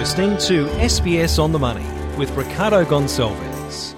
listening 0.00 0.30
to 0.38 0.64
SBS 0.78 1.38
on 1.38 1.52
the 1.52 1.58
Money 1.58 1.84
with 2.16 2.30
Ricardo 2.30 2.86
Gonçalves. 2.86 3.94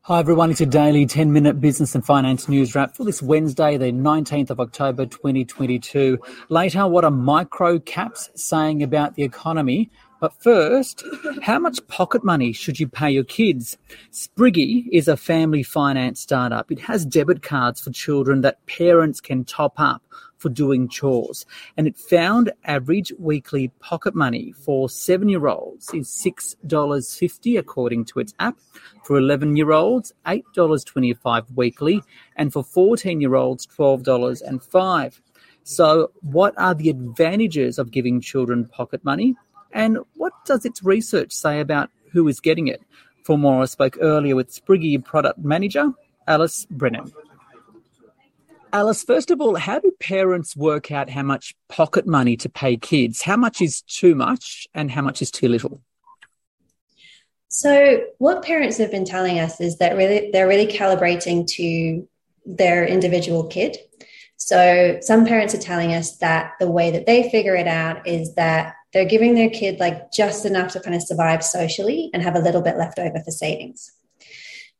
Hi 0.00 0.18
everyone, 0.18 0.50
it's 0.50 0.60
a 0.60 0.66
daily 0.66 1.06
10 1.06 1.32
minute 1.32 1.60
business 1.60 1.94
and 1.94 2.04
finance 2.04 2.48
news 2.48 2.74
wrap 2.74 2.96
for 2.96 3.04
this 3.04 3.22
Wednesday, 3.22 3.76
the 3.76 3.92
19th 3.92 4.50
of 4.50 4.58
October 4.58 5.06
2022. 5.06 6.18
Later, 6.48 6.88
what 6.88 7.04
are 7.04 7.12
micro 7.12 7.78
caps 7.78 8.28
saying 8.34 8.82
about 8.82 9.14
the 9.14 9.22
economy? 9.22 9.88
But 10.20 10.32
first, 10.42 11.04
how 11.42 11.60
much 11.60 11.86
pocket 11.86 12.24
money 12.24 12.52
should 12.52 12.80
you 12.80 12.88
pay 12.88 13.12
your 13.12 13.22
kids? 13.22 13.78
Spriggy 14.10 14.86
is 14.90 15.06
a 15.06 15.16
family 15.16 15.62
finance 15.62 16.20
startup. 16.20 16.72
It 16.72 16.80
has 16.80 17.06
debit 17.06 17.40
cards 17.40 17.80
for 17.80 17.92
children 17.92 18.40
that 18.40 18.66
parents 18.66 19.20
can 19.20 19.44
top 19.44 19.78
up 19.78 20.02
for 20.46 20.50
doing 20.50 20.88
chores. 20.88 21.44
And 21.76 21.88
it 21.88 21.98
found 21.98 22.52
average 22.64 23.12
weekly 23.18 23.72
pocket 23.80 24.14
money 24.14 24.52
for 24.52 24.88
seven 24.88 25.28
year 25.28 25.48
olds 25.48 25.92
is 25.92 26.08
$6.50 26.08 27.58
according 27.58 28.04
to 28.04 28.20
its 28.20 28.32
app. 28.38 28.56
For 29.02 29.18
11 29.18 29.56
year 29.56 29.72
olds, 29.72 30.12
$8.25 30.24 31.46
weekly. 31.56 32.00
And 32.36 32.52
for 32.52 32.62
14 32.62 33.20
year 33.20 33.34
olds, 33.34 33.66
$12.05. 33.66 35.20
So, 35.64 36.12
what 36.20 36.54
are 36.58 36.74
the 36.74 36.90
advantages 36.90 37.80
of 37.80 37.90
giving 37.90 38.20
children 38.20 38.66
pocket 38.66 39.04
money? 39.04 39.34
And 39.72 39.98
what 40.14 40.32
does 40.44 40.64
its 40.64 40.84
research 40.84 41.32
say 41.32 41.58
about 41.58 41.90
who 42.12 42.28
is 42.28 42.38
getting 42.38 42.68
it? 42.68 42.82
For 43.24 43.36
more, 43.36 43.62
I 43.62 43.64
spoke 43.64 43.98
earlier 44.00 44.36
with 44.36 44.54
Spriggy 44.54 45.04
product 45.04 45.40
manager 45.40 45.90
Alice 46.28 46.68
Brennan. 46.70 47.12
Alice, 48.72 49.02
first 49.02 49.30
of 49.30 49.40
all, 49.40 49.54
how 49.54 49.78
do 49.78 49.92
parents 50.00 50.56
work 50.56 50.90
out 50.90 51.08
how 51.08 51.22
much 51.22 51.54
pocket 51.68 52.06
money 52.06 52.36
to 52.38 52.48
pay 52.48 52.76
kids? 52.76 53.22
How 53.22 53.36
much 53.36 53.60
is 53.60 53.82
too 53.82 54.14
much 54.14 54.66
and 54.74 54.90
how 54.90 55.02
much 55.02 55.22
is 55.22 55.30
too 55.30 55.48
little? 55.48 55.82
So, 57.48 58.00
what 58.18 58.44
parents 58.44 58.76
have 58.78 58.90
been 58.90 59.04
telling 59.04 59.38
us 59.38 59.60
is 59.60 59.78
that 59.78 59.96
really 59.96 60.30
they're 60.32 60.48
really 60.48 60.66
calibrating 60.66 61.46
to 61.52 62.06
their 62.44 62.84
individual 62.86 63.44
kid. 63.44 63.78
So, 64.36 64.98
some 65.00 65.24
parents 65.24 65.54
are 65.54 65.58
telling 65.58 65.94
us 65.94 66.18
that 66.18 66.52
the 66.60 66.70
way 66.70 66.90
that 66.90 67.06
they 67.06 67.30
figure 67.30 67.54
it 67.54 67.68
out 67.68 68.06
is 68.06 68.34
that 68.34 68.74
they're 68.92 69.04
giving 69.04 69.34
their 69.34 69.50
kid 69.50 69.78
like 69.78 70.12
just 70.12 70.44
enough 70.44 70.72
to 70.72 70.80
kind 70.80 70.94
of 70.94 71.02
survive 71.02 71.44
socially 71.44 72.10
and 72.12 72.22
have 72.22 72.34
a 72.34 72.40
little 72.40 72.62
bit 72.62 72.76
left 72.76 72.98
over 72.98 73.20
for 73.24 73.30
savings. 73.30 73.92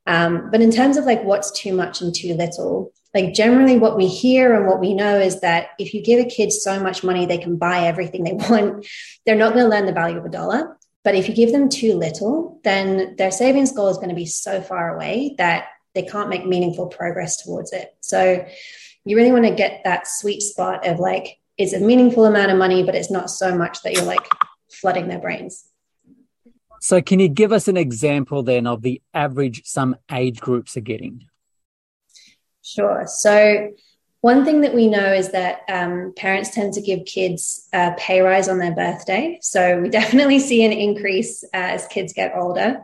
Um, 0.07 0.51
but 0.51 0.61
in 0.61 0.70
terms 0.70 0.97
of 0.97 1.05
like 1.05 1.23
what's 1.25 1.51
too 1.51 1.73
much 1.73 2.01
and 2.01 2.14
too 2.14 2.34
little, 2.34 2.92
like 3.17 3.33
generally 3.33 3.78
what 3.78 3.97
we 3.97 4.09
hear 4.09 4.55
and 4.55 4.67
what 4.67 4.78
we 4.78 4.92
know 4.92 5.19
is 5.19 5.41
that 5.41 5.70
if 5.78 5.95
you 5.95 6.03
give 6.03 6.20
a 6.20 6.28
kid 6.28 6.53
so 6.53 6.78
much 6.78 7.03
money 7.03 7.25
they 7.25 7.39
can 7.39 7.56
buy 7.56 7.86
everything 7.86 8.23
they 8.25 8.33
want, 8.50 8.86
they're 9.25 9.34
not 9.34 9.55
going 9.55 9.64
to 9.64 9.70
learn 9.70 9.86
the 9.86 9.92
value 9.92 10.19
of 10.19 10.27
a 10.27 10.28
dollar. 10.28 10.77
But 11.03 11.14
if 11.14 11.27
you 11.27 11.34
give 11.34 11.50
them 11.50 11.70
too 11.70 11.95
little, 11.95 12.61
then 12.62 13.17
their 13.17 13.31
savings 13.31 13.73
goal 13.73 13.89
is 13.89 13.97
going 13.97 14.11
to 14.11 14.14
be 14.14 14.27
so 14.27 14.61
far 14.61 14.95
away 14.95 15.34
that 15.39 15.69
they 15.95 16.03
can't 16.03 16.28
make 16.28 16.45
meaningful 16.45 16.89
progress 16.89 17.42
towards 17.42 17.73
it. 17.73 17.97
So 18.00 18.45
you 19.06 19.17
really 19.17 19.33
want 19.33 19.47
to 19.47 19.55
get 19.55 19.80
that 19.84 20.06
sweet 20.06 20.42
spot 20.42 20.86
of 20.86 20.98
like, 20.98 21.39
it's 21.56 21.73
a 21.73 21.80
meaningful 21.80 22.27
amount 22.27 22.51
of 22.51 22.58
money, 22.58 22.83
but 22.83 22.95
it's 22.95 23.11
not 23.11 23.30
so 23.30 23.56
much 23.56 23.80
that 23.83 23.95
you're 23.95 24.05
like 24.05 24.28
flooding 24.70 25.08
their 25.08 25.20
brains. 25.20 25.64
So, 26.83 27.01
can 27.01 27.19
you 27.19 27.28
give 27.28 27.51
us 27.51 27.67
an 27.67 27.78
example 27.78 28.42
then 28.42 28.67
of 28.67 28.83
the 28.83 29.01
average 29.14 29.62
some 29.64 29.97
age 30.12 30.39
groups 30.39 30.77
are 30.77 30.83
getting? 30.83 31.25
Sure. 32.67 33.05
So, 33.06 33.70
one 34.22 34.45
thing 34.45 34.62
that 34.62 34.75
we 34.75 34.89
know 34.89 35.12
is 35.12 35.31
that 35.31 35.61
um, 35.69 36.12
parents 36.17 36.50
tend 36.50 36.73
to 36.73 36.81
give 36.81 37.05
kids 37.05 37.69
a 37.73 37.95
pay 37.97 38.20
rise 38.23 38.48
on 38.48 38.58
their 38.58 38.75
birthday. 38.75 39.39
So, 39.41 39.80
we 39.80 39.89
definitely 40.01 40.41
see 40.41 40.64
an 40.64 40.73
increase 40.73 41.45
as 41.52 41.86
kids 41.86 42.13
get 42.13 42.33
older. 42.35 42.83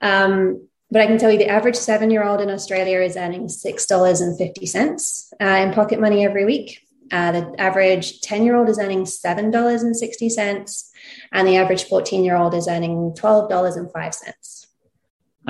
Um, 0.00 0.66
but 0.90 1.02
I 1.02 1.06
can 1.06 1.18
tell 1.18 1.30
you 1.30 1.36
the 1.36 1.48
average 1.48 1.76
seven 1.76 2.10
year 2.10 2.24
old 2.24 2.40
in 2.40 2.48
Australia 2.50 3.00
is 3.00 3.16
earning 3.16 3.46
$6.50 3.46 5.32
uh, 5.40 5.44
in 5.44 5.72
pocket 5.74 6.00
money 6.00 6.24
every 6.24 6.46
week. 6.46 6.80
Uh, 7.12 7.32
the 7.32 7.60
average 7.60 8.22
10 8.22 8.42
year 8.42 8.56
old 8.56 8.70
is 8.70 8.78
earning 8.78 9.04
$7.60, 9.04 10.90
and 11.32 11.46
the 11.46 11.56
average 11.58 11.84
14 11.84 12.24
year 12.24 12.36
old 12.36 12.54
is 12.54 12.66
earning 12.66 13.12
$12.05. 13.12 14.66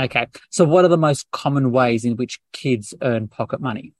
Okay. 0.05 0.27
So, 0.49 0.65
what 0.65 0.84
are 0.84 0.88
the 0.88 0.97
most 0.97 1.31
common 1.31 1.72
ways 1.72 2.05
in 2.05 2.16
which 2.16 2.41
kids 2.53 2.94
earn 3.03 3.28
pocket 3.28 3.61
money? 3.61 3.93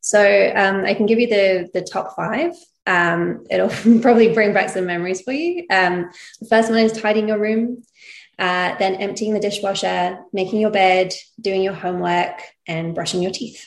So, 0.00 0.52
um, 0.54 0.84
I 0.84 0.94
can 0.94 1.06
give 1.06 1.18
you 1.18 1.26
the, 1.26 1.70
the 1.72 1.82
top 1.82 2.14
five. 2.14 2.52
Um, 2.86 3.44
it'll 3.50 3.68
probably 4.00 4.32
bring 4.34 4.52
back 4.52 4.68
some 4.70 4.86
memories 4.86 5.22
for 5.22 5.32
you. 5.32 5.66
Um, 5.70 6.10
the 6.40 6.46
first 6.48 6.70
one 6.70 6.78
is 6.78 6.92
tidying 6.92 7.28
your 7.28 7.38
room, 7.38 7.82
uh, 8.38 8.76
then 8.78 8.96
emptying 8.96 9.32
the 9.32 9.40
dishwasher, 9.40 10.18
making 10.32 10.60
your 10.60 10.70
bed, 10.70 11.12
doing 11.40 11.62
your 11.62 11.74
homework, 11.74 12.40
and 12.66 12.94
brushing 12.94 13.22
your 13.22 13.32
teeth 13.32 13.66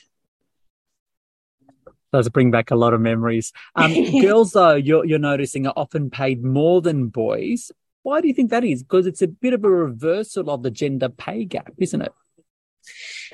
does 2.11 2.27
bring 2.29 2.51
back 2.51 2.71
a 2.71 2.75
lot 2.75 2.93
of 2.93 3.01
memories. 3.01 3.53
Um, 3.75 3.93
girls, 4.21 4.51
though, 4.51 4.75
you're, 4.75 5.05
you're 5.05 5.19
noticing 5.19 5.65
are 5.65 5.73
often 5.75 6.09
paid 6.09 6.43
more 6.43 6.81
than 6.81 7.07
boys. 7.07 7.71
Why 8.03 8.21
do 8.21 8.27
you 8.27 8.33
think 8.33 8.49
that 8.49 8.63
is? 8.63 8.83
Because 8.83 9.05
it's 9.05 9.21
a 9.21 9.27
bit 9.27 9.53
of 9.53 9.63
a 9.63 9.69
reversal 9.69 10.49
of 10.49 10.63
the 10.63 10.71
gender 10.71 11.09
pay 11.09 11.45
gap, 11.45 11.71
isn't 11.77 12.01
it? 12.01 12.11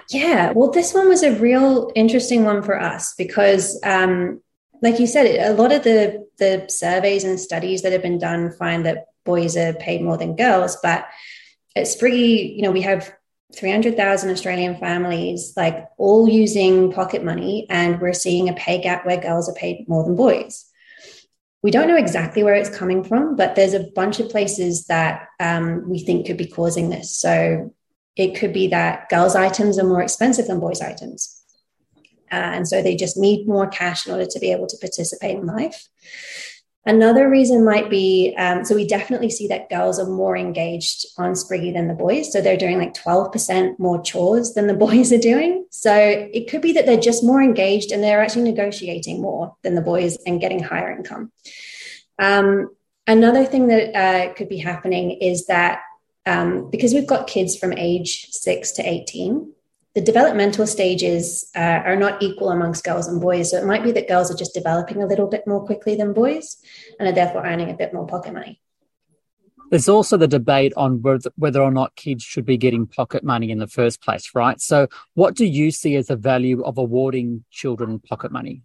Yeah, 0.10 0.52
well, 0.52 0.72
this 0.72 0.94
one 0.94 1.08
was 1.08 1.24
a 1.24 1.38
real 1.38 1.92
interesting 1.96 2.44
one 2.44 2.62
for 2.62 2.80
us 2.80 3.14
because, 3.18 3.80
um, 3.84 4.42
like 4.82 5.00
you 5.00 5.08
said, 5.08 5.26
a 5.26 5.54
lot 5.54 5.72
of 5.72 5.84
the 5.84 6.28
the 6.38 6.66
surveys 6.70 7.24
and 7.24 7.40
studies 7.40 7.82
that 7.82 7.92
have 7.92 8.02
been 8.02 8.20
done 8.20 8.52
find 8.52 8.86
that 8.86 9.06
boys 9.26 9.58
are 9.58 9.74
paid 9.74 10.02
more 10.02 10.18
than 10.18 10.36
girls. 10.36 10.78
But 10.84 11.06
at 11.76 11.86
Spriggy, 11.86 12.56
you 12.56 12.62
know, 12.62 12.72
we 12.72 12.82
have 12.82 13.12
300,000 13.56 14.30
Australian 14.30 14.78
families, 14.78 15.54
like 15.56 15.88
all 15.98 16.30
using 16.30 16.92
pocket 16.92 17.24
money, 17.24 17.66
and 17.70 18.00
we're 18.00 18.14
seeing 18.14 18.50
a 18.50 18.54
pay 18.54 18.82
gap 18.82 19.06
where 19.06 19.18
girls 19.18 19.50
are 19.50 19.56
paid 19.56 19.88
more 19.88 20.04
than 20.04 20.16
boys. 20.16 20.66
We 21.68 21.72
don't 21.72 21.90
know 21.90 21.98
exactly 21.98 22.44
where 22.44 22.54
it's 22.54 22.70
coming 22.70 23.04
from, 23.04 23.36
but 23.36 23.56
there's 23.56 23.74
a 23.74 23.92
bunch 23.94 24.22
of 24.22 24.30
places 24.30 24.86
that 24.86 25.28
um, 25.42 25.84
we 25.90 26.00
think 26.00 26.26
could 26.26 26.38
be 26.38 26.48
causing 26.48 26.90
this. 26.90 27.14
So 27.20 27.76
it 28.16 28.40
could 28.40 28.54
be 28.54 28.68
that 28.68 29.10
girls' 29.10 29.36
items 29.36 29.78
are 29.78 29.84
more 29.84 30.02
expensive 30.02 30.48
than 30.48 30.62
boys' 30.62 30.80
items. 30.80 31.44
Uh, 32.32 32.36
and 32.56 32.66
so 32.66 32.82
they 32.82 32.96
just 32.96 33.18
need 33.18 33.50
more 33.50 33.68
cash 33.68 34.08
in 34.08 34.14
order 34.14 34.26
to 34.26 34.40
be 34.40 34.50
able 34.54 34.68
to 34.68 34.78
participate 34.78 35.40
in 35.40 35.46
life. 35.46 35.90
Another 36.86 37.30
reason 37.30 37.66
might 37.66 37.90
be 37.90 38.34
um, 38.38 38.64
so 38.64 38.74
we 38.74 38.88
definitely 38.88 39.30
see 39.30 39.48
that 39.50 39.70
girls 39.70 40.00
are 40.00 40.08
more 40.08 40.38
engaged 40.38 41.06
on 41.18 41.34
Spriggy 41.34 41.74
than 41.74 41.90
the 41.90 41.94
boys. 41.94 42.32
So 42.32 42.40
they're 42.40 42.56
doing 42.56 42.78
like 42.78 42.94
12% 42.94 43.78
more 43.78 44.02
chores 44.02 44.54
than 44.54 44.68
the 44.68 44.74
boys 44.86 45.12
are 45.12 45.18
doing. 45.18 45.66
So 45.70 45.94
it 45.94 46.50
could 46.50 46.62
be 46.62 46.72
that 46.74 46.86
they're 46.86 46.98
just 46.98 47.26
more 47.26 47.42
engaged 47.42 47.92
and 47.92 48.02
they're 48.02 48.22
actually 48.22 48.44
negotiating 48.44 49.22
more 49.22 49.56
than 49.64 49.76
the 49.76 49.82
boys 49.82 50.18
and 50.26 50.40
getting 50.40 50.64
higher 50.64 50.92
income. 50.92 51.32
Um, 52.20 52.70
another 53.06 53.44
thing 53.46 53.68
that 53.68 53.96
uh, 53.96 54.34
could 54.34 54.48
be 54.48 54.58
happening 54.58 55.12
is 55.12 55.48
that 55.48 55.82
um, 56.26 56.70
because 56.70 56.94
we've 56.94 57.08
got 57.08 57.28
kids 57.28 57.58
from 57.58 57.74
age 57.74 58.28
six 58.32 58.72
to 58.74 58.88
18, 58.88 59.54
the 59.98 60.04
developmental 60.04 60.68
stages 60.68 61.50
uh, 61.56 61.82
are 61.84 61.96
not 61.96 62.22
equal 62.22 62.52
amongst 62.52 62.84
girls 62.84 63.08
and 63.08 63.20
boys. 63.20 63.50
So 63.50 63.58
it 63.58 63.66
might 63.66 63.84
be 63.84 63.92
that 63.94 64.08
girls 64.08 64.30
are 64.30 64.38
just 64.38 64.54
developing 64.54 65.02
a 65.02 65.08
little 65.08 65.26
bit 65.26 65.48
more 65.48 65.66
quickly 65.66 65.96
than 65.96 66.14
boys 66.14 66.58
and 67.00 67.10
are 67.10 67.12
therefore 67.12 67.44
earning 67.44 67.72
a 67.72 67.74
bit 67.74 67.96
more 67.96 68.06
pocket 68.06 68.32
money. 68.32 68.62
There's 69.72 69.90
also 69.90 70.16
the 70.16 70.28
debate 70.28 70.72
on 70.78 71.02
whether 71.36 71.64
or 71.64 71.72
not 71.72 71.96
kids 71.96 72.22
should 72.22 72.46
be 72.46 72.58
getting 72.58 72.86
pocket 72.86 73.24
money 73.24 73.50
in 73.50 73.58
the 73.58 73.66
first 73.66 74.00
place, 74.00 74.36
right? 74.36 74.62
So, 74.62 74.88
what 75.16 75.34
do 75.34 75.48
you 75.48 75.72
see 75.72 75.96
as 75.96 76.08
the 76.08 76.16
value 76.16 76.64
of 76.64 76.78
awarding 76.78 77.44
children 77.50 78.00
pocket 78.00 78.32
money? 78.32 78.62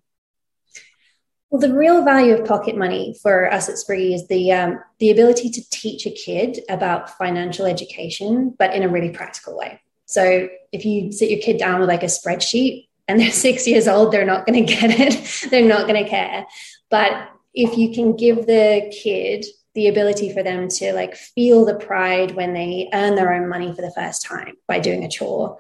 Well, 1.49 1.63
the 1.63 1.73
real 1.73 2.05
value 2.05 2.35
of 2.35 2.47
pocket 2.47 2.77
money 2.77 3.17
for 3.23 3.51
us 3.51 3.71
at 3.71 3.77
Spriggy 3.77 4.15
is 4.15 4.29
the 4.29 4.53
um, 4.53 4.81
the 4.99 5.11
ability 5.11 5.49
to 5.49 5.71
teach 5.71 6.05
a 6.05 6.11
kid 6.11 6.61
about 6.69 7.17
financial 7.17 7.65
education, 7.65 8.55
but 8.59 8.75
in 8.75 8.83
a 8.83 8.89
really 8.89 9.11
practical 9.11 9.57
way. 9.57 9.81
So 10.13 10.49
if 10.73 10.85
you 10.85 11.13
sit 11.13 11.31
your 11.31 11.41
kid 11.41 11.59
down 11.59 11.81
with 11.81 11.89
like 11.89 12.03
a 12.03 12.07
spreadsheet 12.07 12.89
and 13.09 13.21
they're 13.21 13.31
six 13.33 13.67
years 13.67 13.89
old, 13.89 14.13
they're 14.13 14.25
not 14.25 14.47
going 14.47 14.65
to 14.65 14.75
get 14.75 14.91
it. 14.91 15.47
they're 15.51 15.67
not 15.67 15.87
going 15.87 16.03
to 16.03 16.09
care. 16.09 16.47
But 16.91 17.31
if 17.55 17.77
you 17.77 17.93
can 17.93 18.17
give 18.17 18.47
the 18.47 18.91
kid 19.03 19.45
the 19.75 19.89
ability 19.89 20.33
for 20.33 20.43
them 20.43 20.69
to 20.69 20.93
like 20.93 21.17
feel 21.17 21.65
the 21.65 21.75
pride 21.75 22.33
when 22.33 22.53
they 22.53 22.89
earn 22.93 23.15
their 23.15 23.33
own 23.33 23.49
money 23.49 23.75
for 23.75 23.83
the 23.83 23.93
first 23.93 24.23
time 24.23 24.55
by 24.67 24.79
doing 24.79 25.03
a 25.05 25.09
chore 25.09 25.57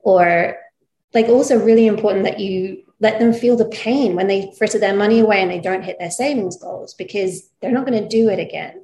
or 0.00 0.56
like 1.14 1.26
also 1.28 1.58
really 1.58 1.86
important 1.86 2.24
that 2.24 2.40
you 2.40 2.82
let 3.00 3.18
them 3.18 3.32
feel 3.32 3.56
the 3.56 3.64
pain 3.66 4.14
when 4.14 4.26
they 4.26 4.52
fritter 4.58 4.78
their 4.78 4.94
money 4.94 5.20
away 5.20 5.40
and 5.40 5.50
they 5.50 5.60
don't 5.60 5.82
hit 5.82 5.98
their 5.98 6.10
savings 6.10 6.56
goals 6.56 6.92
because 6.94 7.48
they're 7.60 7.72
not 7.72 7.86
going 7.86 8.02
to 8.02 8.08
do 8.08 8.28
it 8.28 8.38
again 8.38 8.82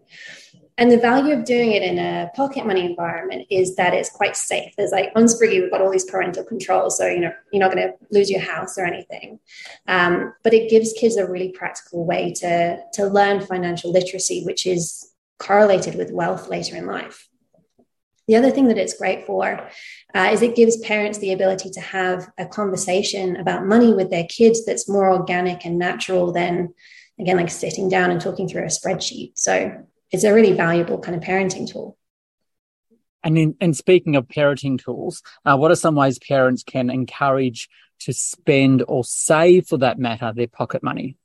And 0.80 0.90
the 0.90 0.98
value 0.98 1.34
of 1.34 1.44
doing 1.44 1.72
it 1.72 1.82
in 1.82 1.98
a 1.98 2.30
pocket 2.34 2.64
money 2.64 2.86
environment 2.86 3.46
is 3.50 3.76
that 3.76 3.92
it's 3.92 4.08
quite 4.08 4.34
safe. 4.34 4.72
There's 4.76 4.92
like 4.92 5.12
on 5.14 5.24
Spriggy, 5.24 5.60
we've 5.60 5.70
got 5.70 5.82
all 5.82 5.90
these 5.90 6.10
parental 6.10 6.42
controls, 6.42 6.96
so 6.96 7.06
you 7.06 7.20
know 7.20 7.32
you're 7.52 7.60
not 7.60 7.72
going 7.72 7.86
to 7.86 7.94
lose 8.10 8.30
your 8.30 8.40
house 8.40 8.78
or 8.78 8.86
anything. 8.86 9.40
Um, 9.86 10.32
but 10.42 10.54
it 10.54 10.70
gives 10.70 10.94
kids 10.94 11.16
a 11.16 11.30
really 11.30 11.52
practical 11.52 12.06
way 12.06 12.32
to 12.38 12.78
to 12.94 13.06
learn 13.06 13.42
financial 13.42 13.92
literacy, 13.92 14.42
which 14.44 14.66
is 14.66 15.12
correlated 15.38 15.96
with 15.96 16.12
wealth 16.12 16.48
later 16.48 16.76
in 16.76 16.86
life. 16.86 17.28
The 18.26 18.36
other 18.36 18.50
thing 18.50 18.68
that 18.68 18.78
it's 18.78 18.96
great 18.96 19.26
for 19.26 19.68
uh, 20.14 20.30
is 20.32 20.40
it 20.40 20.56
gives 20.56 20.78
parents 20.78 21.18
the 21.18 21.32
ability 21.32 21.70
to 21.70 21.80
have 21.80 22.30
a 22.38 22.46
conversation 22.46 23.36
about 23.36 23.66
money 23.66 23.92
with 23.92 24.08
their 24.08 24.26
kids 24.30 24.64
that's 24.64 24.88
more 24.88 25.10
organic 25.10 25.66
and 25.66 25.78
natural 25.78 26.32
than, 26.32 26.72
again, 27.18 27.36
like 27.36 27.50
sitting 27.50 27.88
down 27.88 28.10
and 28.10 28.20
talking 28.20 28.48
through 28.48 28.62
a 28.62 28.66
spreadsheet. 28.66 29.32
So 29.36 29.84
it's 30.10 30.24
a 30.24 30.34
really 30.34 30.52
valuable 30.52 30.98
kind 30.98 31.16
of 31.16 31.22
parenting 31.22 31.70
tool. 31.70 31.96
And 33.22 33.36
in, 33.36 33.54
and 33.60 33.76
speaking 33.76 34.16
of 34.16 34.26
parenting 34.26 34.82
tools, 34.82 35.22
uh, 35.44 35.56
what 35.56 35.70
are 35.70 35.76
some 35.76 35.94
ways 35.94 36.18
parents 36.18 36.62
can 36.62 36.88
encourage 36.90 37.68
to 38.00 38.12
spend 38.12 38.82
or 38.88 39.04
save, 39.04 39.66
for 39.66 39.76
that 39.78 39.98
matter, 39.98 40.32
their 40.34 40.48
pocket 40.48 40.82
money? 40.82 41.16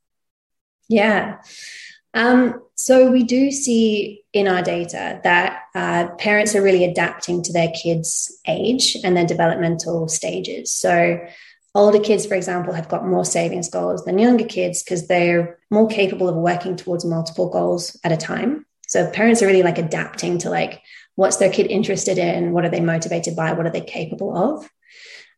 Yeah. 0.88 1.38
Um, 2.12 2.62
so 2.74 3.10
we 3.10 3.24
do 3.24 3.50
see 3.50 4.24
in 4.32 4.46
our 4.46 4.62
data 4.62 5.20
that 5.24 5.62
uh, 5.74 6.08
parents 6.16 6.54
are 6.54 6.62
really 6.62 6.84
adapting 6.84 7.42
to 7.42 7.52
their 7.52 7.70
kids' 7.70 8.40
age 8.46 8.96
and 9.02 9.16
their 9.16 9.26
developmental 9.26 10.08
stages. 10.08 10.72
So 10.72 11.18
older 11.74 11.98
kids, 11.98 12.26
for 12.26 12.34
example, 12.34 12.74
have 12.74 12.88
got 12.88 13.06
more 13.06 13.24
savings 13.24 13.68
goals 13.70 14.04
than 14.04 14.18
younger 14.18 14.44
kids 14.44 14.82
because 14.82 15.08
they're 15.08 15.58
more 15.70 15.88
capable 15.88 16.28
of 16.28 16.36
working 16.36 16.76
towards 16.76 17.04
multiple 17.04 17.48
goals 17.48 17.98
at 18.04 18.12
a 18.12 18.16
time. 18.18 18.65
So 18.86 19.10
parents 19.10 19.42
are 19.42 19.46
really 19.46 19.62
like 19.62 19.78
adapting 19.78 20.38
to 20.38 20.50
like 20.50 20.82
what's 21.16 21.36
their 21.36 21.50
kid 21.50 21.66
interested 21.66 22.18
in, 22.18 22.52
what 22.52 22.64
are 22.64 22.70
they 22.70 22.80
motivated 22.80 23.34
by, 23.34 23.52
what 23.52 23.66
are 23.66 23.72
they 23.72 23.80
capable 23.80 24.36
of. 24.36 24.68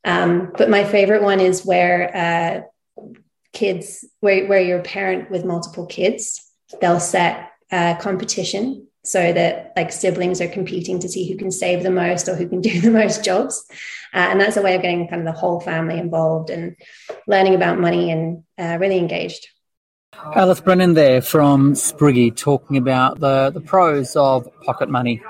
Um, 0.04 0.52
but 0.56 0.70
my 0.70 0.84
favorite 0.84 1.22
one 1.22 1.40
is 1.40 1.64
where 1.64 2.64
uh, 2.96 3.04
kids, 3.52 4.04
where, 4.20 4.46
where 4.46 4.60
you're 4.60 4.80
a 4.80 4.82
parent 4.82 5.30
with 5.30 5.44
multiple 5.44 5.86
kids, 5.86 6.44
they'll 6.80 7.00
set 7.00 7.50
a 7.70 7.96
competition 8.00 8.86
so 9.04 9.32
that 9.32 9.72
like 9.76 9.90
siblings 9.90 10.40
are 10.40 10.48
competing 10.48 10.98
to 11.00 11.08
see 11.08 11.30
who 11.30 11.38
can 11.38 11.50
save 11.50 11.82
the 11.82 11.90
most 11.90 12.28
or 12.28 12.34
who 12.34 12.48
can 12.48 12.60
do 12.68 12.80
the 12.80 12.90
most 12.90 13.24
jobs. 13.24 13.64
Uh, 14.14 14.18
and 14.18 14.40
that's 14.40 14.56
a 14.56 14.62
way 14.62 14.74
of 14.74 14.82
getting 14.82 15.08
kind 15.08 15.26
of 15.26 15.34
the 15.34 15.38
whole 15.38 15.60
family 15.60 15.98
involved 15.98 16.50
and 16.50 16.76
learning 17.26 17.54
about 17.54 17.78
money 17.78 18.10
and 18.10 18.44
uh, 18.58 18.76
really 18.78 18.98
engaged. 18.98 19.46
Alice 20.24 20.60
Brennan 20.60 20.94
there 20.94 21.22
from 21.22 21.74
Spriggy 21.74 22.34
talking 22.34 22.76
about 22.76 23.20
the, 23.20 23.50
the 23.50 23.60
pros 23.60 24.16
of 24.16 24.48
pocket 24.62 24.88
money. 24.88 25.22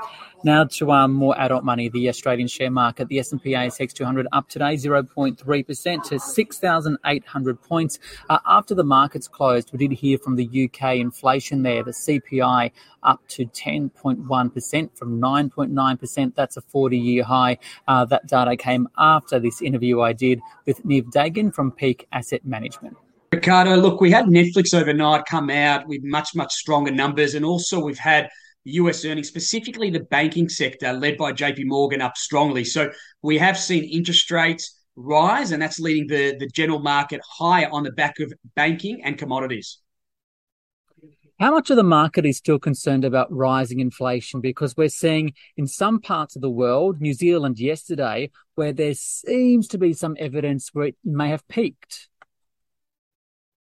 Now 0.45 0.65
to 0.65 0.93
um, 0.93 1.13
more 1.13 1.39
adult 1.39 1.63
money, 1.63 1.89
the 1.89 2.09
Australian 2.09 2.49
share 2.49 2.71
market, 2.71 3.09
the 3.09 3.19
S&P 3.19 3.53
ASX 3.53 3.93
200 3.93 4.27
up 4.33 4.49
today 4.49 4.77
0.3% 4.77 6.03
to 6.05 6.19
6,800 6.19 7.63
points. 7.63 7.99
Uh, 8.31 8.39
after 8.47 8.75
the 8.75 8.83
markets 8.83 9.29
closed, 9.29 9.73
we 9.73 9.79
did 9.79 9.93
hear 9.93 10.17
from 10.17 10.37
the 10.37 10.47
UK 10.47 10.97
inflation 10.97 11.63
there, 11.63 11.83
the 11.83 11.91
CPI 11.91 12.71
up 13.03 13.21
to 13.29 13.45
10.1% 13.45 14.97
from 14.97 15.21
9.9%. 15.21 16.35
That's 16.35 16.57
a 16.57 16.63
40-year 16.63 17.25
high. 17.25 17.59
Uh, 17.87 18.05
that 18.07 18.27
data 18.27 18.57
came 18.57 18.89
after 18.97 19.39
this 19.39 19.61
interview 19.61 20.01
I 20.01 20.15
did 20.15 20.41
with 20.65 20.85
Niv 20.85 21.13
Dagan 21.13 21.55
from 21.55 21.73
Peak 21.73 22.07
Asset 22.11 22.45
Management. 22.45 22.97
Ricardo, 23.31 23.77
look, 23.77 24.01
we 24.01 24.11
had 24.11 24.27
Netflix 24.27 24.73
overnight 24.73 25.27
come 25.27 25.51
out 25.51 25.87
with 25.87 26.01
much, 26.03 26.35
much 26.35 26.53
stronger 26.53 26.91
numbers. 26.91 27.35
And 27.35 27.45
also, 27.45 27.79
we've 27.79 27.99
had 27.99 28.29
US 28.65 29.05
earnings, 29.05 29.29
specifically 29.29 29.91
the 29.91 30.01
banking 30.01 30.49
sector, 30.49 30.93
led 30.93 31.19
by 31.19 31.33
JP 31.33 31.67
Morgan, 31.67 32.01
up 32.01 32.17
strongly. 32.17 32.65
So, 32.65 32.91
we 33.23 33.37
have 33.39 33.59
seen 33.59 33.85
interest 33.85 34.31
rates 34.31 34.81
rise, 34.97 35.53
and 35.53 35.61
that's 35.61 35.79
leading 35.79 36.07
the, 36.07 36.37
the 36.39 36.49
general 36.49 36.79
market 36.79 37.21
higher 37.39 37.69
on 37.71 37.85
the 37.85 37.93
back 37.93 38.19
of 38.21 38.33
banking 38.57 39.03
and 39.05 39.19
commodities. 39.19 39.79
How 41.39 41.53
much 41.53 41.71
of 41.71 41.77
the 41.77 41.85
market 41.85 42.27
is 42.27 42.39
still 42.39 42.59
concerned 42.59 43.05
about 43.05 43.33
rising 43.33 43.79
inflation? 43.79 44.41
Because 44.41 44.77
we're 44.77 44.89
seeing 44.89 45.35
in 45.57 45.69
some 45.69 46.01
parts 46.01 46.35
of 46.35 46.43
the 46.43 46.51
world, 46.51 47.01
New 47.01 47.13
Zealand 47.13 47.61
yesterday, 47.61 48.31
where 48.57 48.73
there 48.73 48.95
seems 48.95 49.69
to 49.69 49.79
be 49.79 49.93
some 49.93 50.17
evidence 50.19 50.71
where 50.73 50.87
it 50.87 50.97
may 51.05 51.29
have 51.29 51.47
peaked. 51.47 52.08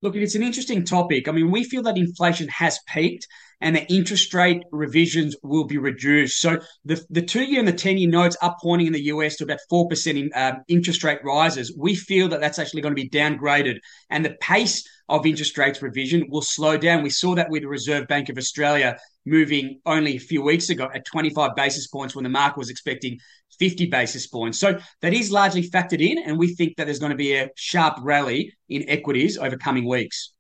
Look, 0.05 0.17
it's 0.17 0.35
an 0.35 0.43
interesting 0.43 0.85
topic. 0.85 1.29
I 1.29 1.33
mean, 1.33 1.51
we 1.51 1.65
feel 1.65 1.83
that 1.85 1.97
inflation 1.97 2.47
has 2.49 2.79
peaked 2.87 3.27
and 3.63 3.75
the 3.75 3.91
interest 3.91 4.35
rate 4.35 4.63
revisions 4.71 5.35
will 5.43 5.65
be 5.65 5.79
reduced. 5.79 6.43
So 6.43 6.59
the, 6.85 7.03
the 7.09 7.23
two 7.23 7.43
year 7.43 7.59
and 7.59 7.67
the 7.67 7.73
10 7.73 7.97
year 7.97 8.11
notes 8.11 8.37
are 8.43 8.55
pointing 8.63 8.89
in 8.89 8.93
the 8.93 9.05
US 9.05 9.37
to 9.37 9.45
about 9.45 9.61
4% 9.73 10.07
in 10.09 10.31
um, 10.35 10.63
interest 10.69 11.05
rate 11.05 11.21
rises. 11.25 11.75
We 11.75 11.95
feel 11.95 12.29
that 12.29 12.41
that's 12.41 12.59
actually 12.59 12.83
going 12.83 12.95
to 12.95 13.03
be 13.03 13.09
downgraded 13.09 13.79
and 14.11 14.23
the 14.23 14.37
pace 14.43 14.87
of 15.09 15.27
interest 15.27 15.57
rates 15.59 15.83
revision 15.83 16.27
will 16.29 16.43
slow 16.43 16.77
down. 16.77 17.03
We 17.03 17.11
saw 17.11 17.35
that 17.35 17.51
with 17.51 17.63
the 17.63 17.69
Reserve 17.69 18.07
Bank 18.09 18.29
of 18.29 18.39
Australia 18.39 18.99
moving 19.27 19.81
only 19.87 20.17
a 20.17 20.21
few 20.21 20.43
weeks 20.43 20.71
ago 20.71 20.91
at 20.95 21.05
25 21.07 21.55
basis 21.57 21.87
points 21.87 22.15
when 22.15 22.25
the 22.25 22.31
market 22.31 22.59
was 22.59 22.71
expecting 22.71 23.19
50 23.59 23.87
basis 23.87 24.27
points. 24.27 24.59
So 24.59 24.79
that 25.01 25.15
is 25.15 25.31
largely 25.31 25.69
factored 25.69 26.01
in, 26.07 26.19
and 26.19 26.39
we 26.39 26.55
think 26.55 26.77
that 26.77 26.85
there's 26.85 26.99
going 26.99 27.11
to 27.11 27.17
be 27.17 27.35
a 27.35 27.49
sharp 27.57 27.99
rally 28.03 28.53
in 28.69 28.89
equities 28.89 29.39
over 29.39 29.57
coming 29.57 29.87
weeks. 29.89 30.34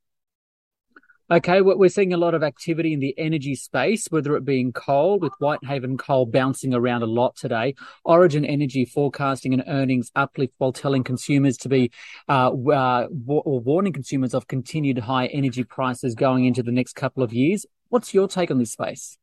Okay, 1.31 1.63
we're 1.63 1.89
seeing 1.89 2.13
a 2.13 2.19
lot 2.19 2.35
of 2.35 2.43
activity 2.43 2.93
in 2.93 3.01
the 3.01 3.15
energy 3.17 3.55
space, 3.55 4.07
whether 4.11 4.37
it 4.37 4.45
be 4.45 4.61
in 4.61 4.75
coal, 4.75 5.19
with 5.19 5.33
Whitehaven 5.39 5.97
coal 5.97 6.27
bouncing 6.27 6.75
around 6.75 7.03
a 7.03 7.07
lot 7.07 7.35
today. 7.35 7.77
Origin 8.05 8.45
Energy 8.45 8.85
forecasting 8.85 9.55
an 9.55 9.65
earnings 9.67 10.13
uplift 10.15 10.53
while 10.59 10.73
telling 10.73 11.03
consumers 11.03 11.57
to 11.59 11.71
be, 11.71 11.91
uh, 12.29 12.51
uh, 12.51 13.07
or 13.27 13.61
warning 13.61 13.95
consumers 13.95 14.35
of 14.35 14.49
continued 14.49 14.99
high 14.99 15.27
energy 15.29 15.65
prices 15.65 16.15
going 16.15 16.45
into 16.45 16.63
the 16.63 16.73
next 16.73 16.93
couple 16.93 17.23
of 17.23 17.33
years. 17.33 17.65
What's 17.89 18.13
your 18.13 18.29
take 18.29 18.51
on 18.51 18.59
this 18.59 18.73
space? 18.73 19.17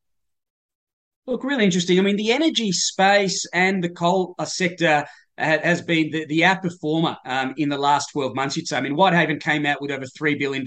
Look, 1.27 1.43
really 1.43 1.65
interesting. 1.65 1.99
I 1.99 2.01
mean, 2.01 2.15
the 2.15 2.31
energy 2.31 2.71
space 2.71 3.45
and 3.53 3.83
the 3.83 3.89
coal 3.89 4.33
uh, 4.39 4.45
sector 4.45 5.05
has 5.41 5.81
been 5.81 6.11
the, 6.11 6.25
the 6.25 6.41
outperformer 6.41 7.17
um, 7.25 7.53
in 7.57 7.69
the 7.69 7.77
last 7.77 8.11
12 8.11 8.35
months, 8.35 8.55
you'd 8.55 8.67
say. 8.67 8.77
I 8.77 8.81
mean, 8.81 8.93
Whitehaven 8.93 9.39
came 9.39 9.65
out 9.65 9.81
with 9.81 9.91
over 9.91 10.05
$3 10.05 10.37
billion 10.37 10.65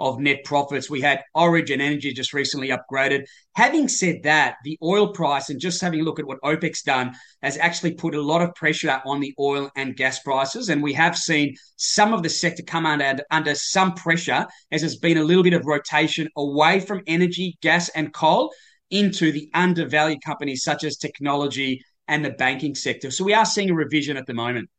of 0.00 0.18
net 0.18 0.44
profits. 0.44 0.88
We 0.88 1.00
had 1.00 1.22
Origin 1.34 1.80
Energy 1.80 2.12
just 2.12 2.32
recently 2.32 2.70
upgraded. 2.70 3.24
Having 3.54 3.88
said 3.88 4.22
that, 4.22 4.56
the 4.64 4.78
oil 4.82 5.12
price 5.12 5.50
and 5.50 5.60
just 5.60 5.80
having 5.80 6.00
a 6.00 6.04
look 6.04 6.18
at 6.18 6.26
what 6.26 6.40
OPEC's 6.42 6.82
done 6.82 7.14
has 7.42 7.58
actually 7.58 7.94
put 7.94 8.14
a 8.14 8.22
lot 8.22 8.42
of 8.42 8.54
pressure 8.54 9.00
on 9.04 9.20
the 9.20 9.34
oil 9.38 9.70
and 9.76 9.96
gas 9.96 10.20
prices. 10.20 10.68
And 10.68 10.82
we 10.82 10.92
have 10.94 11.16
seen 11.16 11.54
some 11.76 12.14
of 12.14 12.22
the 12.22 12.30
sector 12.30 12.62
come 12.62 12.86
under, 12.86 13.18
under 13.30 13.54
some 13.54 13.94
pressure 13.94 14.46
as 14.72 14.80
there's 14.80 14.96
been 14.96 15.18
a 15.18 15.24
little 15.24 15.42
bit 15.42 15.54
of 15.54 15.66
rotation 15.66 16.28
away 16.36 16.80
from 16.80 17.02
energy, 17.06 17.58
gas, 17.60 17.88
and 17.90 18.12
coal 18.12 18.52
into 18.90 19.32
the 19.32 19.50
undervalued 19.52 20.22
companies 20.24 20.62
such 20.62 20.84
as 20.84 20.96
technology 20.96 21.82
and 22.08 22.24
the 22.24 22.30
banking 22.30 22.74
sector. 22.74 23.10
So 23.10 23.24
we 23.24 23.34
are 23.34 23.44
seeing 23.44 23.70
a 23.70 23.74
revision 23.74 24.16
at 24.16 24.26
the 24.26 24.34
moment. 24.34 24.70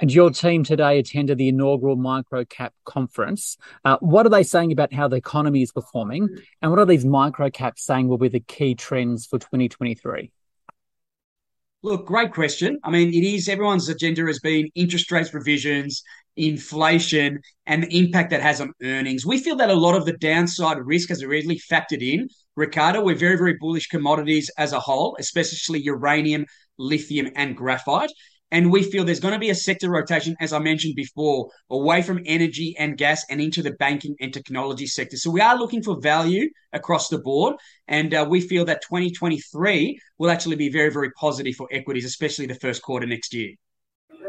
And 0.00 0.12
your 0.12 0.30
team 0.30 0.62
today 0.62 0.98
attended 0.98 1.38
the 1.38 1.48
inaugural 1.48 1.96
microcap 1.96 2.70
conference. 2.84 3.56
Uh, 3.84 3.96
what 4.00 4.26
are 4.26 4.30
they 4.30 4.42
saying 4.42 4.72
about 4.72 4.92
how 4.92 5.08
the 5.08 5.16
economy 5.16 5.62
is 5.62 5.72
performing? 5.72 6.28
And 6.60 6.70
what 6.70 6.80
are 6.80 6.86
these 6.86 7.04
microcaps 7.04 7.78
saying 7.78 8.08
will 8.08 8.18
be 8.18 8.28
the 8.28 8.40
key 8.40 8.74
trends 8.74 9.26
for 9.26 9.38
2023? 9.38 10.32
Look, 11.82 12.06
great 12.06 12.32
question. 12.32 12.78
I 12.82 12.90
mean, 12.90 13.08
it 13.08 13.24
is 13.24 13.48
everyone's 13.48 13.88
agenda 13.88 14.26
has 14.26 14.40
been 14.40 14.68
interest 14.74 15.10
rates 15.10 15.32
revisions, 15.32 16.02
inflation, 16.36 17.40
and 17.66 17.82
the 17.82 17.98
impact 17.98 18.30
that 18.30 18.42
has 18.42 18.60
on 18.60 18.72
earnings. 18.82 19.26
We 19.26 19.38
feel 19.38 19.56
that 19.56 19.70
a 19.70 19.74
lot 19.74 19.96
of 19.96 20.04
the 20.04 20.16
downside 20.16 20.78
risk 20.78 21.08
has 21.08 21.22
already 21.22 21.58
factored 21.58 22.02
in. 22.02 22.28
Ricardo, 22.56 23.02
we're 23.02 23.16
very, 23.16 23.36
very 23.36 23.56
bullish 23.58 23.88
commodities 23.88 24.50
as 24.58 24.72
a 24.72 24.80
whole, 24.80 25.16
especially 25.18 25.80
uranium, 25.80 26.46
lithium, 26.78 27.28
and 27.36 27.56
graphite. 27.56 28.10
And 28.52 28.70
we 28.70 28.84
feel 28.84 29.04
there's 29.04 29.20
going 29.20 29.34
to 29.34 29.40
be 29.40 29.50
a 29.50 29.56
sector 29.56 29.90
rotation, 29.90 30.36
as 30.40 30.52
I 30.52 30.60
mentioned 30.60 30.94
before, 30.94 31.50
away 31.68 32.00
from 32.02 32.22
energy 32.24 32.76
and 32.78 32.96
gas 32.96 33.24
and 33.28 33.40
into 33.40 33.60
the 33.60 33.72
banking 33.72 34.14
and 34.20 34.32
technology 34.32 34.86
sector. 34.86 35.16
So 35.16 35.30
we 35.30 35.40
are 35.40 35.58
looking 35.58 35.82
for 35.82 36.00
value 36.00 36.48
across 36.72 37.08
the 37.08 37.18
board. 37.18 37.56
And 37.88 38.14
uh, 38.14 38.24
we 38.28 38.40
feel 38.40 38.64
that 38.66 38.82
2023 38.82 39.98
will 40.18 40.30
actually 40.30 40.56
be 40.56 40.68
very, 40.68 40.90
very 40.90 41.10
positive 41.12 41.56
for 41.56 41.68
equities, 41.72 42.04
especially 42.04 42.46
the 42.46 42.54
first 42.54 42.82
quarter 42.82 43.06
next 43.06 43.34
year. 43.34 43.54